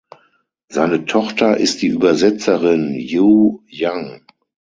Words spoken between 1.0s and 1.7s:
Tochter